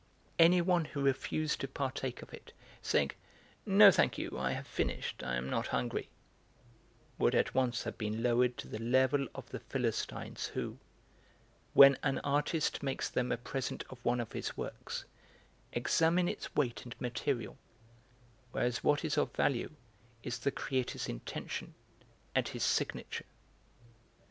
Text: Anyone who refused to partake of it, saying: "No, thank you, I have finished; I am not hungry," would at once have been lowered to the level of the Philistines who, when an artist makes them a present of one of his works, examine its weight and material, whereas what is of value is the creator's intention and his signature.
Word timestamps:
Anyone 0.39 0.85
who 0.85 1.01
refused 1.03 1.61
to 1.61 1.67
partake 1.67 2.23
of 2.23 2.33
it, 2.33 2.53
saying: 2.81 3.11
"No, 3.67 3.91
thank 3.91 4.17
you, 4.17 4.35
I 4.35 4.53
have 4.53 4.65
finished; 4.65 5.21
I 5.21 5.35
am 5.35 5.47
not 5.47 5.67
hungry," 5.67 6.09
would 7.19 7.35
at 7.35 7.53
once 7.53 7.83
have 7.83 7.99
been 7.99 8.23
lowered 8.23 8.57
to 8.57 8.67
the 8.67 8.79
level 8.81 9.27
of 9.35 9.47
the 9.51 9.59
Philistines 9.59 10.47
who, 10.55 10.79
when 11.75 11.99
an 12.01 12.17
artist 12.23 12.81
makes 12.81 13.09
them 13.11 13.31
a 13.31 13.37
present 13.37 13.83
of 13.91 14.03
one 14.03 14.19
of 14.19 14.31
his 14.31 14.57
works, 14.57 15.05
examine 15.71 16.27
its 16.27 16.55
weight 16.55 16.83
and 16.83 16.99
material, 16.99 17.59
whereas 18.53 18.83
what 18.83 19.05
is 19.05 19.19
of 19.19 19.31
value 19.35 19.69
is 20.23 20.39
the 20.39 20.49
creator's 20.49 21.07
intention 21.09 21.75
and 22.33 22.47
his 22.47 22.63
signature. 22.63 23.25